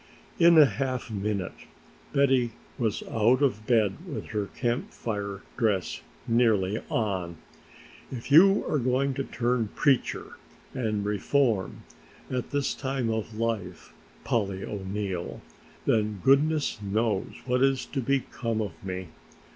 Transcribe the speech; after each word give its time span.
In 0.39 0.57
a 0.57 0.65
half 0.65 1.11
minute 1.11 1.53
Betty 2.11 2.53
was 2.79 3.03
out 3.03 3.43
of 3.43 3.67
bed 3.67 3.97
with 4.07 4.29
her 4.29 4.47
Camp 4.47 4.89
Fire 4.91 5.43
dress 5.57 6.01
nearly 6.27 6.81
on. 6.89 7.37
"If 8.11 8.31
you 8.31 8.65
are 8.67 8.79
going 8.79 9.13
to 9.13 9.23
turn 9.23 9.67
preacher 9.75 10.37
and 10.73 11.05
reform 11.05 11.83
at 12.31 12.49
this 12.49 12.73
time 12.73 13.11
of 13.11 13.35
life, 13.37 13.93
Polly 14.23 14.63
O'Neill, 14.65 15.41
then 15.85 16.19
goodness 16.25 16.81
knows 16.81 17.35
what 17.45 17.61
is 17.61 17.85
to 17.85 18.01
become 18.01 18.59
of 18.59 18.73
me! 18.83 19.09